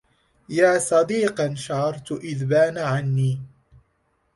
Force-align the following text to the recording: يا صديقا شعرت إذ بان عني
يا 0.49 0.79
صديقا 0.79 1.55
شعرت 1.55 2.11
إذ 2.11 2.45
بان 2.45 2.77
عني 2.77 3.41